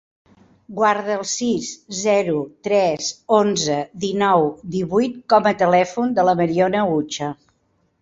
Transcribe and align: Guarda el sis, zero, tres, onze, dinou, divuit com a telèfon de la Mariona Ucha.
Guarda 0.77 1.11
el 1.15 1.25
sis, 1.31 1.69
zero, 1.97 2.39
tres, 2.69 3.11
onze, 3.41 3.77
dinou, 4.09 4.49
divuit 4.79 5.23
com 5.35 5.51
a 5.51 5.57
telèfon 5.65 6.19
de 6.21 6.31
la 6.31 6.39
Mariona 6.45 6.87
Ucha. 7.01 7.35